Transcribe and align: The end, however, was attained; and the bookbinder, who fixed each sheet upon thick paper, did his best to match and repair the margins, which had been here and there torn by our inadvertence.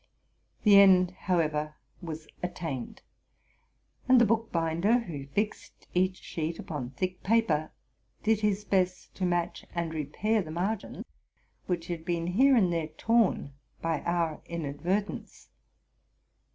The 0.63 0.79
end, 0.79 1.11
however, 1.11 1.75
was 2.01 2.27
attained; 2.41 3.03
and 4.09 4.19
the 4.19 4.25
bookbinder, 4.25 4.97
who 5.01 5.27
fixed 5.27 5.87
each 5.93 6.17
sheet 6.19 6.57
upon 6.57 6.89
thick 6.97 7.21
paper, 7.21 7.71
did 8.23 8.39
his 8.39 8.65
best 8.65 9.13
to 9.17 9.25
match 9.25 9.63
and 9.75 9.93
repair 9.93 10.41
the 10.41 10.49
margins, 10.49 11.05
which 11.67 11.85
had 11.85 12.03
been 12.03 12.25
here 12.25 12.55
and 12.55 12.73
there 12.73 12.87
torn 12.87 13.53
by 13.79 14.01
our 14.01 14.41
inadvertence. 14.47 15.49